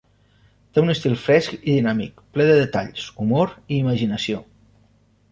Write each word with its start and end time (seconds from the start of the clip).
Té 0.75 0.81
un 0.83 0.91
estil 0.93 1.17
fresc 1.25 1.51
i 1.57 1.59
dinàmic, 1.67 2.23
ple 2.37 2.47
de 2.47 2.55
detalls, 2.59 3.03
humor 3.25 3.53
i 3.75 3.77
imaginació. 3.83 4.41